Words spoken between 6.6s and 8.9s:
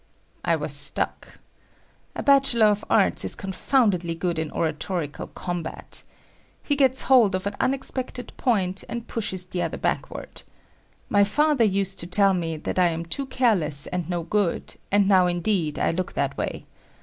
He gets hold of unexpected point,